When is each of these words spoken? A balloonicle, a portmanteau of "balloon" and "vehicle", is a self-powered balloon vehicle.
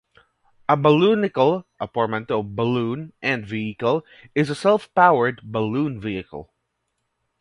A 0.67 0.75
balloonicle, 0.75 1.63
a 1.79 1.87
portmanteau 1.87 2.39
of 2.39 2.55
"balloon" 2.55 3.13
and 3.21 3.45
"vehicle", 3.45 4.03
is 4.33 4.49
a 4.49 4.55
self-powered 4.55 5.41
balloon 5.43 6.01
vehicle. 6.01 6.51